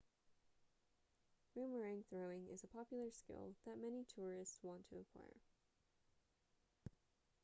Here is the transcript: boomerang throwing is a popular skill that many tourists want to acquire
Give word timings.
boomerang 1.53 2.03
throwing 2.09 2.47
is 2.47 2.63
a 2.63 2.67
popular 2.67 3.11
skill 3.11 3.53
that 3.67 3.77
many 3.79 4.03
tourists 4.03 4.57
want 4.63 4.83
to 4.89 4.95
acquire 4.97 5.43